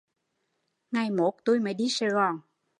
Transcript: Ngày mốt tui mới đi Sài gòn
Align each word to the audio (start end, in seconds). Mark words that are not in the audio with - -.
Ngày 0.91 1.11
mốt 1.11 1.33
tui 1.45 1.59
mới 1.59 1.73
đi 1.73 1.87
Sài 1.89 2.09
gòn 2.09 2.39